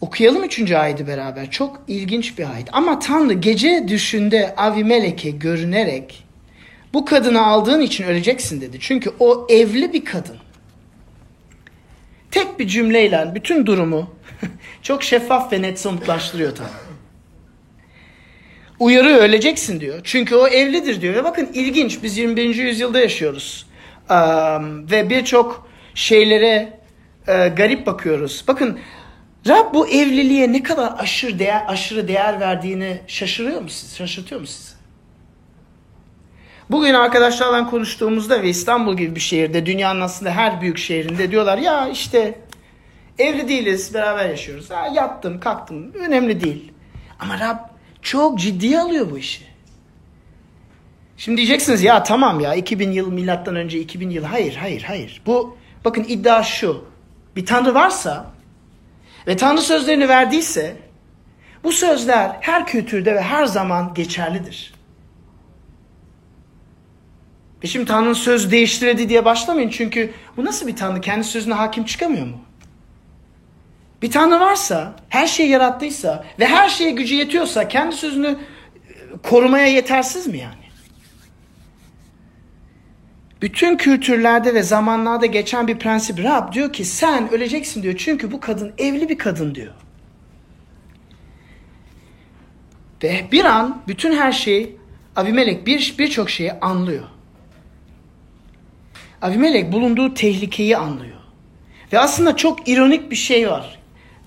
[0.03, 1.51] Okuyalım üçüncü ayeti beraber.
[1.51, 2.67] Çok ilginç bir ayet.
[2.71, 6.23] Ama Tanrı gece düşünde Avimelek'e görünerek
[6.93, 8.77] bu kadını aldığın için öleceksin dedi.
[8.79, 10.37] Çünkü o evli bir kadın.
[12.31, 14.15] Tek bir cümleyle bütün durumu
[14.81, 16.69] çok şeffaf ve net somutlaştırıyor Tanrı.
[18.79, 19.99] Uyarıyor öleceksin diyor.
[20.03, 21.15] Çünkü o evlidir diyor.
[21.15, 22.55] Ve bakın ilginç biz 21.
[22.55, 23.65] yüzyılda yaşıyoruz.
[24.09, 26.79] Um, ve birçok şeylere
[27.27, 28.43] e, garip bakıyoruz.
[28.47, 28.79] Bakın
[29.47, 33.97] Rab bu evliliğe ne kadar aşırı değer, aşırı değer verdiğini şaşırıyor mu siz?
[33.97, 34.73] Şaşırtıyor mu sizi?
[36.71, 41.87] Bugün arkadaşlarla konuştuğumuzda ve İstanbul gibi bir şehirde, dünyanın aslında her büyük şehrinde diyorlar ya
[41.87, 42.39] işte
[43.19, 44.69] evli değiliz, beraber yaşıyoruz.
[44.69, 46.71] Ha, yattım, kalktım, önemli değil.
[47.19, 47.57] Ama Rab
[48.01, 49.43] çok ciddiye alıyor bu işi.
[51.17, 54.23] Şimdi diyeceksiniz ya tamam ya 2000 yıl milattan önce 2000 yıl.
[54.23, 55.21] Hayır, hayır, hayır.
[55.25, 56.85] Bu bakın iddia şu.
[57.35, 58.32] Bir tanrı varsa
[59.27, 60.75] ve tanrı sözlerini verdiyse
[61.63, 64.73] bu sözler her kültürde ve her zaman geçerlidir.
[67.63, 69.69] Ve şimdi Tanrı'nın söz değiştirdi diye başlamayın.
[69.69, 71.01] Çünkü bu nasıl bir Tanrı?
[71.01, 72.39] Kendi sözüne hakim çıkamıyor mu?
[74.01, 78.37] Bir Tanrı varsa, her şeyi yarattıysa ve her şeye gücü yetiyorsa kendi sözünü e,
[79.29, 80.62] korumaya yetersiz mi yani?
[83.43, 87.95] Bütün kültürlerde ve zamanlarda geçen bir prensip Rab diyor ki sen öleceksin diyor.
[87.97, 89.73] Çünkü bu kadın evli bir kadın diyor.
[93.03, 94.77] Ve bir an bütün her şeyi
[95.15, 97.03] Abimelek bir birçok şeyi anlıyor.
[99.21, 101.17] Abimelek bulunduğu tehlikeyi anlıyor.
[101.93, 103.79] Ve aslında çok ironik bir şey var.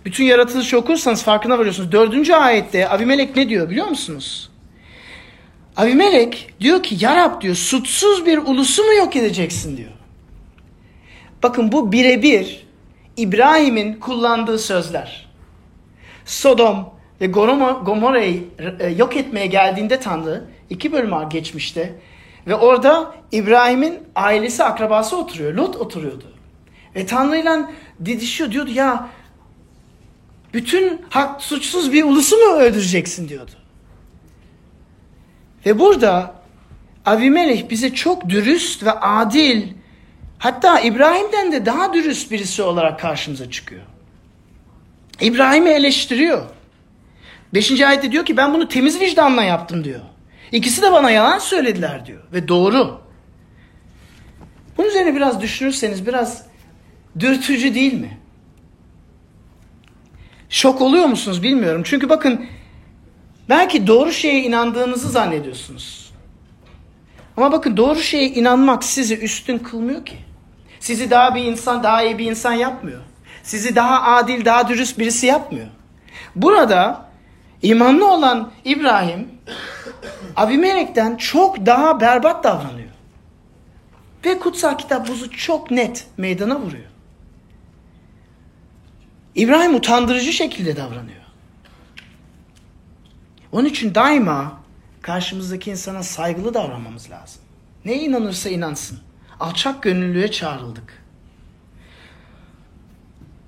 [0.04, 1.92] Bütün yaratılışı okursanız farkına varıyorsunuz.
[1.92, 4.50] Dördüncü ayette Abimelek ne diyor biliyor musunuz?
[5.76, 9.90] Abimelek diyor ki ya diyor suçsuz bir ulusu mu yok edeceksin diyor.
[11.42, 12.66] Bakın bu birebir
[13.16, 15.26] İbrahim'in kullandığı sözler.
[16.24, 18.44] Sodom ve Gomorra'yı
[18.80, 21.94] e, yok etmeye geldiğinde Tanrı iki bölüm geçmişte
[22.46, 25.54] ve orada İbrahim'in ailesi akrabası oturuyor.
[25.54, 26.24] Lot oturuyordu.
[26.94, 27.70] Ve Tanrı'yla
[28.04, 29.08] didişiyor diyordu ya
[30.54, 33.65] bütün hak suçsuz bir ulusu mu öldüreceksin diyordu.
[35.66, 36.34] Ve burada
[37.04, 39.62] Avimelech bize çok dürüst ve adil
[40.38, 43.82] hatta İbrahim'den de daha dürüst birisi olarak karşımıza çıkıyor.
[45.20, 46.46] İbrahim'i eleştiriyor.
[47.54, 50.00] Beşinci ayette diyor ki ben bunu temiz vicdanla yaptım diyor.
[50.52, 52.22] İkisi de bana yalan söylediler diyor.
[52.32, 53.00] Ve doğru.
[54.76, 56.46] Bunun üzerine biraz düşünürseniz biraz
[57.18, 58.18] dürtücü değil mi?
[60.48, 61.82] Şok oluyor musunuz bilmiyorum.
[61.84, 62.46] Çünkü bakın
[63.48, 66.12] belki doğru şeye inandığınızı zannediyorsunuz.
[67.36, 70.16] Ama bakın doğru şeye inanmak sizi üstün kılmıyor ki.
[70.80, 73.00] Sizi daha bir insan, daha iyi bir insan yapmıyor.
[73.42, 75.66] Sizi daha adil, daha dürüst birisi yapmıyor.
[76.36, 77.06] Burada
[77.62, 79.28] imanlı olan İbrahim
[80.36, 82.90] Abimelek'ten çok daha berbat davranıyor.
[84.24, 86.86] Ve kutsal kitap buzu çok net meydana vuruyor.
[89.34, 91.25] İbrahim utandırıcı şekilde davranıyor.
[93.52, 94.60] Onun için daima
[95.02, 97.42] karşımızdaki insana saygılı davranmamız lazım.
[97.84, 98.98] Ne inanırsa inansın.
[99.40, 101.02] Alçak gönüllüye çağrıldık.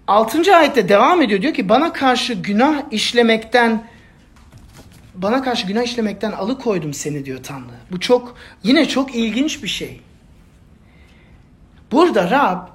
[0.07, 1.43] Altıncı ayette devam ediyor.
[1.43, 3.89] Diyor ki bana karşı günah işlemekten
[5.15, 7.75] bana karşı günah işlemekten alıkoydum seni diyor Tanrı.
[7.91, 10.01] Bu çok yine çok ilginç bir şey.
[11.93, 12.69] Burada Rab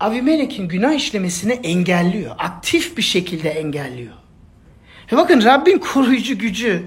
[0.00, 2.34] Avimelek'in günah işlemesini engelliyor.
[2.38, 4.14] Aktif bir şekilde engelliyor.
[5.12, 6.82] Ve bakın Rabbin koruyucu gücü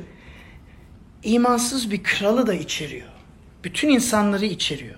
[1.24, 3.08] imansız bir kralı da içeriyor.
[3.64, 4.96] Bütün insanları içeriyor.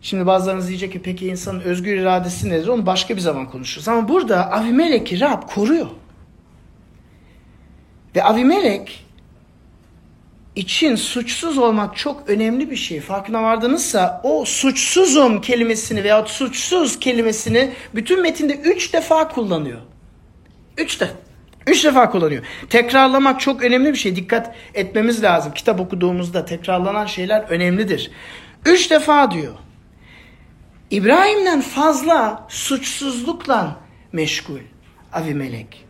[0.00, 2.68] Şimdi bazılarınız diyecek ki peki insanın özgür iradesi nedir?
[2.68, 3.88] Onu başka bir zaman konuşuruz.
[3.88, 5.86] Ama burada Avimelek'i Rab koruyor.
[8.16, 9.06] Ve Avimelek
[10.58, 13.00] için suçsuz olmak çok önemli bir şey.
[13.00, 19.80] Farkına vardınızsa o suçsuzum kelimesini veya suçsuz kelimesini bütün metinde üç defa kullanıyor.
[20.78, 21.10] Üç de.
[21.66, 22.44] Üç defa kullanıyor.
[22.70, 24.16] Tekrarlamak çok önemli bir şey.
[24.16, 25.52] Dikkat etmemiz lazım.
[25.52, 28.10] Kitap okuduğumuzda tekrarlanan şeyler önemlidir.
[28.66, 29.54] Üç defa diyor.
[30.90, 33.76] İbrahim'den fazla suçsuzlukla
[34.12, 34.60] meşgul
[35.12, 35.87] Avimelek.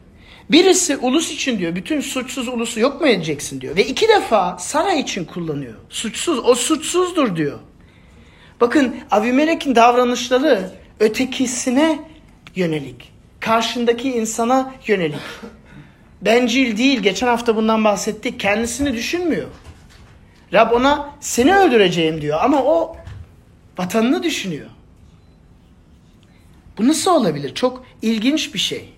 [0.50, 1.76] Birisi ulus için diyor.
[1.76, 3.76] Bütün suçsuz ulusu yok mu edeceksin diyor.
[3.76, 5.74] Ve iki defa Sara için kullanıyor.
[5.88, 6.38] Suçsuz.
[6.38, 7.58] O suçsuzdur diyor.
[8.61, 11.98] Bakın Avimelek'in davranışları ötekisine
[12.56, 13.12] yönelik.
[13.40, 15.20] Karşındaki insana yönelik.
[16.22, 17.00] Bencil değil.
[17.00, 18.40] Geçen hafta bundan bahsettik.
[18.40, 19.48] Kendisini düşünmüyor.
[20.52, 22.38] Rab ona seni öldüreceğim diyor.
[22.42, 22.96] Ama o
[23.78, 24.66] vatanını düşünüyor.
[26.78, 27.54] Bu nasıl olabilir?
[27.54, 28.97] Çok ilginç bir şey.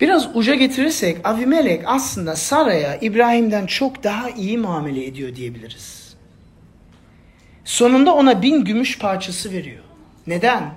[0.00, 6.14] Biraz uca getirirsek Avimelek aslında Sara'ya İbrahim'den çok daha iyi muamele ediyor diyebiliriz.
[7.64, 9.84] Sonunda ona bin gümüş parçası veriyor.
[10.26, 10.74] Neden?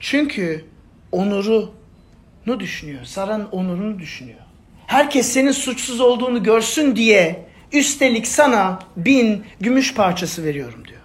[0.00, 0.64] Çünkü
[1.12, 3.04] onurunu düşünüyor.
[3.04, 4.38] Sara'nın onurunu düşünüyor.
[4.86, 11.00] Herkes senin suçsuz olduğunu görsün diye üstelik sana bin gümüş parçası veriyorum diyor.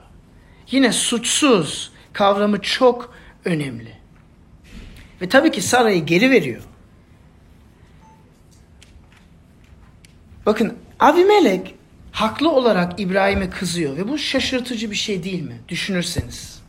[0.72, 3.14] Yine suçsuz kavramı çok
[3.46, 3.99] önemli.
[5.22, 6.62] Ve tabii ki Sara'yı geri veriyor.
[10.46, 11.76] Bakın Avimelek
[12.12, 15.58] haklı olarak İbrahim'e kızıyor ve bu şaşırtıcı bir şey değil mi?
[15.68, 16.60] Düşünürseniz.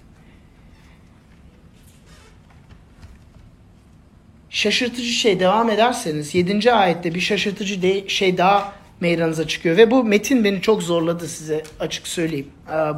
[4.51, 6.73] Şaşırtıcı şey devam ederseniz 7.
[6.73, 11.63] ayette bir şaşırtıcı de, şey daha meydanınıza çıkıyor ve bu metin beni çok zorladı size
[11.81, 12.51] açık söyleyeyim.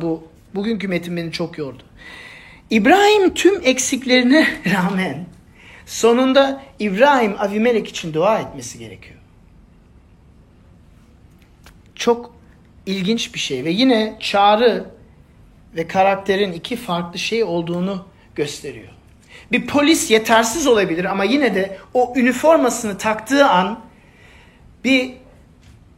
[0.03, 1.83] Bu bugünkü metin beni çok yordu.
[2.71, 5.27] İbrahim tüm eksiklerine rağmen
[5.92, 9.18] sonunda İbrahim Avimelek için dua etmesi gerekiyor.
[11.94, 12.35] Çok
[12.87, 14.85] ilginç bir şey ve yine çağrı
[15.76, 18.88] ve karakterin iki farklı şey olduğunu gösteriyor.
[19.52, 23.81] Bir polis yetersiz olabilir ama yine de o üniformasını taktığı an
[24.85, 25.14] bir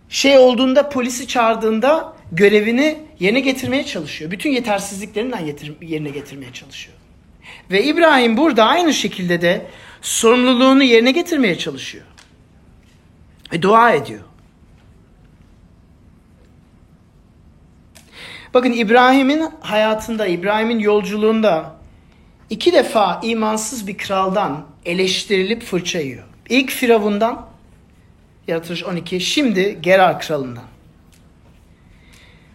[0.09, 4.31] şey olduğunda polisi çağırdığında görevini yerine getirmeye çalışıyor.
[4.31, 5.41] Bütün yetersizliklerinden
[5.81, 6.97] yerine getirmeye çalışıyor.
[7.71, 9.67] Ve İbrahim burada aynı şekilde de
[10.03, 12.05] sorumluluğunu yerine getirmeye çalışıyor.
[13.53, 14.21] Ve dua ediyor.
[18.55, 21.77] Bakın İbrahim'in hayatında, İbrahim'in yolculuğunda
[22.51, 26.25] iki defa imansız bir kraldan eleştirilip fırça yiyor.
[26.49, 27.47] İlk Firavundan,
[28.49, 30.65] Yaratılış 12, şimdi Gerar kralından.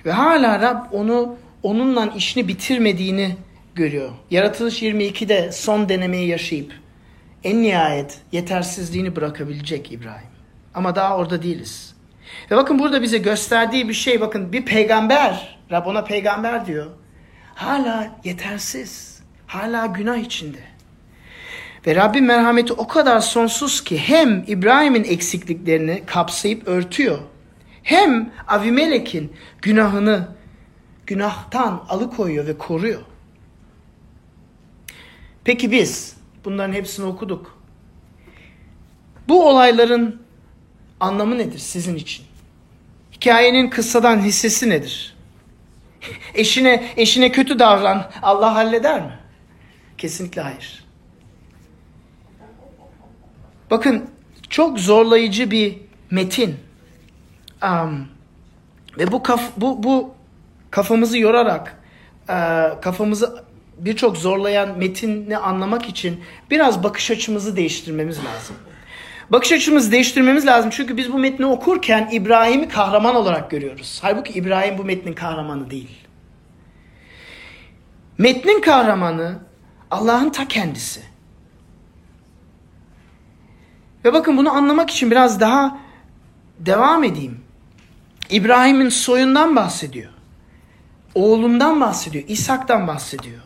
[0.06, 3.36] Ve hala Rab onu onunla işini bitirmediğini
[3.80, 4.10] görüyor.
[4.32, 6.74] Yaratılış 22'de son denemeyi yaşayıp
[7.44, 10.30] en nihayet yetersizliğini bırakabilecek İbrahim.
[10.74, 11.96] Ama daha orada değiliz.
[12.52, 16.88] Ve bakın burada bize gösterdiği bir şey bakın bir peygamber, Rab ona peygamber diyor.
[17.56, 19.20] Hala yetersiz.
[19.48, 20.58] Hala günah içinde.
[21.88, 27.20] Ve Rabbin merhameti o kadar sonsuz ki hem İbrahim'in eksikliklerini kapsayıp örtüyor.
[27.84, 30.28] Hem Avimelek'in günahını
[31.08, 33.02] günahtan alıkoyuyor ve koruyor.
[35.50, 37.60] Peki biz bunların hepsini okuduk.
[39.28, 40.22] Bu olayların
[41.00, 42.26] anlamı nedir sizin için?
[43.12, 45.16] Hikayenin kıssadan hissesi nedir?
[46.34, 49.20] Eşine eşine kötü davran Allah halleder mi?
[49.98, 50.86] Kesinlikle hayır.
[53.72, 54.10] Bakın
[54.50, 55.78] çok zorlayıcı bir
[56.12, 56.58] metin.
[57.64, 58.08] Um,
[58.98, 60.16] ve bu kaf bu bu
[60.72, 61.82] kafamızı yorarak
[62.30, 62.34] e,
[62.82, 63.49] kafamızı
[63.80, 68.56] birçok zorlayan metini anlamak için biraz bakış açımızı değiştirmemiz lazım.
[69.30, 74.00] Bakış açımızı değiştirmemiz lazım çünkü biz bu metni okurken İbrahim'i kahraman olarak görüyoruz.
[74.02, 75.98] Halbuki İbrahim bu metnin kahramanı değil.
[78.18, 79.40] Metnin kahramanı
[79.92, 81.02] Allah'ın ta kendisi.
[84.06, 85.78] Ve bakın bunu anlamak için biraz daha
[86.60, 87.42] devam edeyim.
[88.30, 90.12] İbrahim'in soyundan bahsediyor.
[91.16, 92.24] Oğlundan bahsediyor.
[92.28, 93.42] İshak'tan bahsediyor.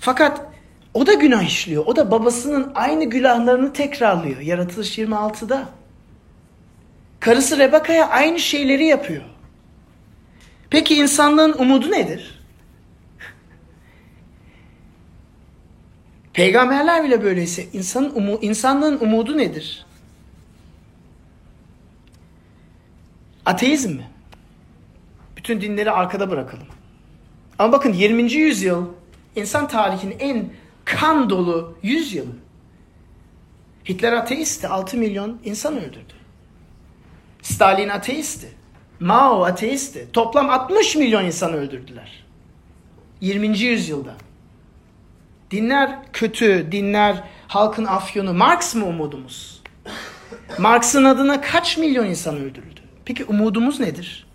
[0.00, 0.46] Fakat
[0.94, 1.86] o da günah işliyor.
[1.86, 4.40] O da babasının aynı günahlarını tekrarlıyor.
[4.40, 5.68] Yaratılış 26'da.
[7.20, 9.22] Karısı Rebeka'ya aynı şeyleri yapıyor.
[10.70, 12.42] Peki insanlığın umudu nedir?
[16.32, 19.86] Peygamberler bile böyleyse insanın umu, insanlığın umudu nedir?
[23.46, 24.06] Ateizm mi?
[25.36, 26.66] Bütün dinleri arkada bırakalım.
[27.58, 28.32] Ama bakın 20.
[28.32, 28.86] yüzyıl
[29.36, 30.50] insan tarihinin en
[30.84, 32.32] kan dolu yüzyılı.
[33.88, 34.68] Hitler ateisti.
[34.68, 36.12] 6 milyon insan öldürdü.
[37.42, 38.48] Stalin ateisti.
[39.00, 40.08] Mao ateisti.
[40.12, 42.24] Toplam 60 milyon insan öldürdüler.
[43.20, 43.58] 20.
[43.58, 44.14] yüzyılda.
[45.50, 48.34] Dinler kötü, dinler halkın afyonu.
[48.34, 49.62] Marx mı umudumuz?
[50.58, 52.80] Marx'ın adına kaç milyon insan öldürüldü?
[53.04, 54.25] Peki umudumuz nedir?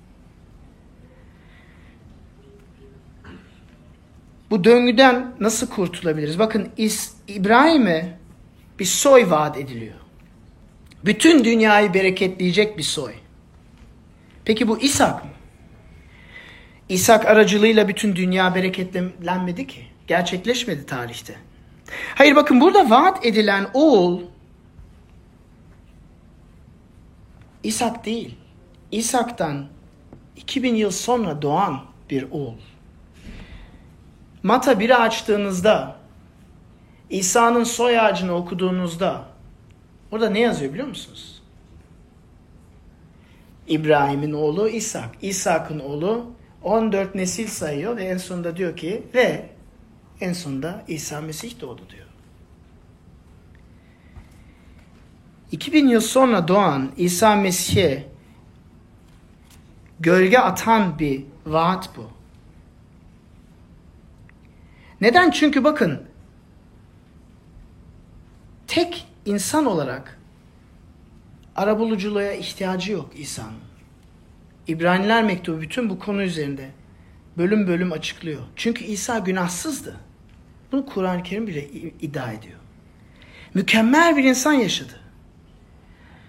[4.52, 6.40] Bu döngüden nasıl kurtulabiliriz?
[6.40, 6.70] Bakın
[7.28, 8.18] İbrahim'e
[8.80, 9.96] bir soy vaat ediliyor.
[11.06, 13.14] Bütün dünyayı bereketleyecek bir soy.
[14.46, 15.32] Peki bu İshak mı?
[16.90, 19.86] İshak aracılığıyla bütün dünya bereketlenmedi ki.
[20.08, 21.36] Gerçekleşmedi tarihte.
[22.16, 24.22] Hayır bakın burada vaat edilen oğul
[27.64, 28.36] İshak değil.
[28.92, 29.66] İshak'tan
[30.36, 32.58] 2000 yıl sonra doğan bir oğul.
[34.44, 35.96] Mata 1'i açtığınızda
[37.10, 39.26] İsa'nın soy ağacını okuduğunuzda
[40.12, 41.42] orada ne yazıyor biliyor musunuz?
[43.68, 45.10] İbrahim'in oğlu İshak.
[45.22, 46.26] İshak'ın oğlu
[46.64, 49.50] 14 nesil sayıyor ve en sonunda diyor ki ve
[50.22, 52.06] en sonunda İsa Mesih doğdu diyor.
[55.52, 58.08] 2000 yıl sonra doğan İsa Mesih'e
[60.00, 62.21] gölge atan bir vaat bu.
[65.02, 65.32] Neden?
[65.32, 66.02] Çünkü bakın
[68.68, 70.20] tek insan olarak
[71.56, 73.60] arabuluculuğa ihtiyacı yok İsa'nın.
[74.68, 76.70] İbraniler mektubu bütün bu konu üzerinde
[77.38, 78.42] bölüm bölüm açıklıyor.
[78.56, 79.98] Çünkü İsa günahsızdı.
[80.72, 81.70] Bunu Kur'an-ı Kerim bile
[82.02, 82.60] iddia ediyor.
[83.54, 84.94] Mükemmel bir insan yaşadı.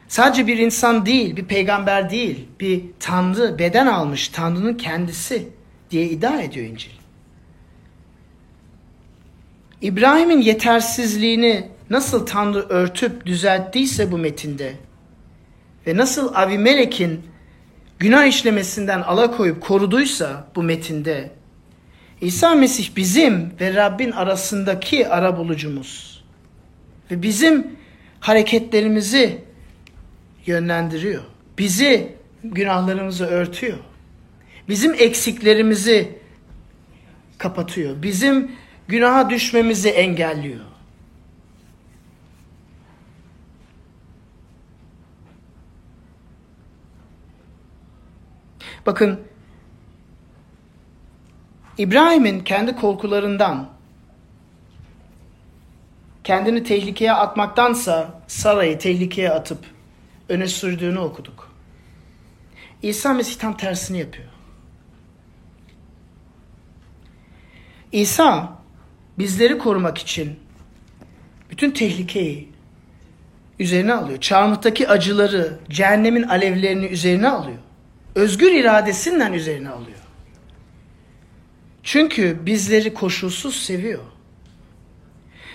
[0.08, 5.48] Sadece bir insan değil, bir peygamber değil, bir tanrı, beden almış, tanrının kendisi
[5.90, 7.01] diye iddia ediyor İncil.
[9.82, 14.74] İbrahim'in yetersizliğini nasıl Tanrı örtüp düzelttiyse bu metinde
[15.86, 17.20] ve nasıl Avimelek'in
[17.98, 21.30] günah işlemesinden alakoyup koruduysa bu metinde
[22.20, 26.24] İsa Mesih bizim ve Rabbin arasındaki ara bulucumuz
[27.10, 27.66] ve bizim
[28.20, 29.38] hareketlerimizi
[30.46, 31.22] yönlendiriyor.
[31.58, 33.78] Bizi günahlarımızı örtüyor.
[34.68, 36.18] Bizim eksiklerimizi
[37.38, 38.02] kapatıyor.
[38.02, 38.50] Bizim
[38.88, 40.60] günaha düşmemizi engelliyor.
[48.86, 49.20] Bakın
[51.78, 53.68] İbrahim'in kendi korkularından
[56.24, 59.58] kendini tehlikeye atmaktansa Sara'yı tehlikeye atıp
[60.28, 61.52] öne sürdüğünü okuduk.
[62.82, 64.28] İsa Mesih tam tersini yapıyor.
[67.92, 68.61] İsa
[69.22, 70.36] bizleri korumak için
[71.50, 72.48] bütün tehlikeyi
[73.58, 74.20] üzerine alıyor.
[74.20, 77.58] Çarmıhtaki acıları, cehennemin alevlerini üzerine alıyor.
[78.14, 79.98] Özgür iradesinden üzerine alıyor.
[81.82, 84.02] Çünkü bizleri koşulsuz seviyor.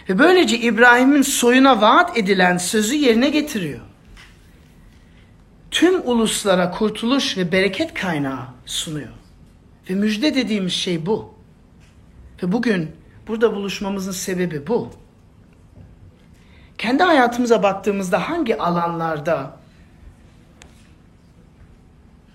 [0.10, 3.80] Ve böylece İbrahim'in soyuna vaat edilen sözü yerine getiriyor.
[5.72, 9.14] Tüm uluslara kurtuluş ve bereket kaynağı sunuyor.
[9.90, 11.34] Ve müjde dediğimiz şey bu.
[12.44, 12.92] Ve bugün
[13.28, 14.90] burada buluşmamızın sebebi bu.
[16.78, 19.58] Kendi hayatımıza baktığımızda hangi alanlarda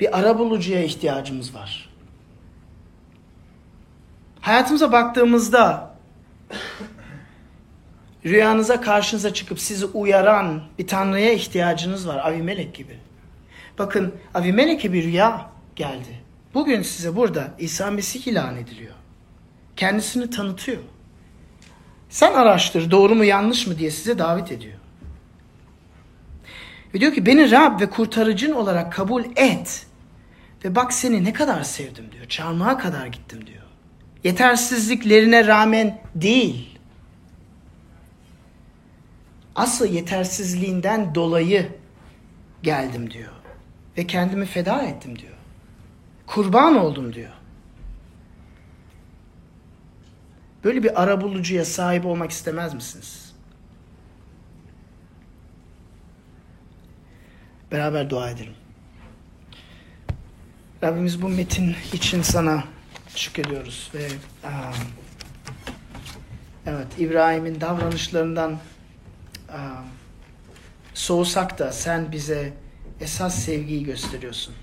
[0.00, 1.88] bir arabulucuya ihtiyacımız var?
[4.40, 5.94] Hayatımıza baktığımızda
[8.24, 12.18] rüyanıza karşınıza çıkıp sizi uyaran bir tanrıya ihtiyacınız var.
[12.18, 12.98] Avimelek gibi.
[13.78, 16.20] Bakın Avimelek'e bir rüya geldi.
[16.54, 18.94] Bugün size burada İsa Mesih ilan ediliyor.
[19.76, 20.82] Kendisini tanıtıyor.
[22.08, 24.78] Sen araştır doğru mu yanlış mı diye size davet ediyor.
[26.94, 29.86] Ve diyor ki beni Rab ve kurtarıcın olarak kabul et.
[30.64, 32.26] Ve bak seni ne kadar sevdim diyor.
[32.26, 33.62] Çarmıha kadar gittim diyor.
[34.24, 36.78] Yetersizliklerine rağmen değil.
[39.54, 41.68] Asıl yetersizliğinden dolayı
[42.62, 43.32] geldim diyor.
[43.98, 45.32] Ve kendimi feda ettim diyor.
[46.26, 47.32] Kurban oldum diyor.
[50.64, 53.32] Böyle bir arabulucuya sahip olmak istemez misiniz?
[57.72, 58.54] Beraber dua edelim.
[60.82, 62.64] Rabbimiz bu metin için sana
[63.16, 64.08] şükrediyoruz ve
[64.44, 64.72] aa,
[66.66, 68.58] evet İbrahim'in davranışlarından
[69.52, 69.82] aa,
[70.94, 72.52] soğusak da sen bize
[73.00, 74.54] esas sevgiyi gösteriyorsun.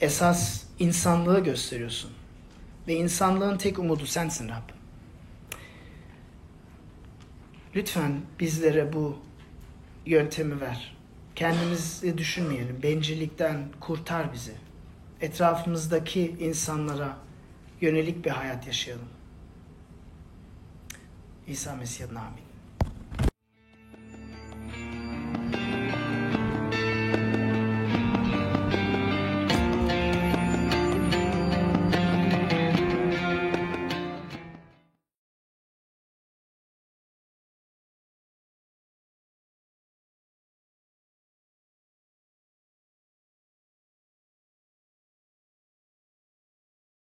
[0.00, 2.10] Esas insanlığı gösteriyorsun.
[2.88, 4.70] Ve insanlığın tek umudu sensin Rab.
[7.76, 9.18] Lütfen bizlere bu
[10.06, 10.96] yöntemi ver.
[11.34, 12.82] Kendimizi düşünmeyelim.
[12.82, 14.54] Bencillikten kurtar bizi.
[15.20, 17.16] Etrafımızdaki insanlara
[17.80, 19.08] yönelik bir hayat yaşayalım.
[21.46, 22.47] İsa Mesih'in amin.